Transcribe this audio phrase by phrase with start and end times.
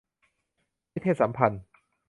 [0.93, 1.61] นิเทศสัมพันธ์